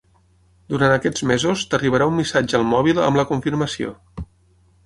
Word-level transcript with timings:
Durant 0.73 0.93
aquests 0.93 1.25
mesos 1.33 1.67
t'arribarà 1.73 2.09
un 2.13 2.17
missatge 2.21 2.57
al 2.61 2.67
mòbil 2.73 3.05
amb 3.11 3.21
la 3.23 3.27
confirmació. 3.33 3.93